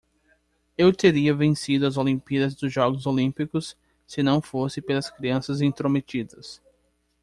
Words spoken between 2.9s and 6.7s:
Olímpicos se não fosse pelas crianças intrometidas.